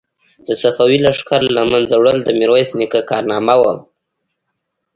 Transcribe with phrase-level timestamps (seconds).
[0.47, 3.73] د صفوي لښکر له منځه وړل د میرویس نیکه کارنامه وه.